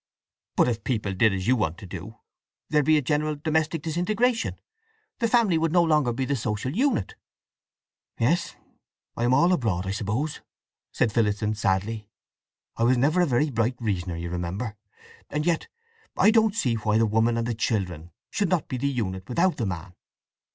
[0.55, 2.17] "But if people did as you want to do,
[2.71, 4.59] there'd be a general domestic disintegration.
[5.19, 7.13] The family would no longer be the social unit."
[8.17, 10.41] "Yes—I am all abroad, I suppose!"
[10.91, 12.07] said Phillotson sadly.
[12.77, 14.75] "I was never a very bright reasoner, you remember.…
[15.29, 15.67] And yet,
[16.17, 19.57] I don't see why the woman and the children should not be the unit without
[19.57, 19.93] the man."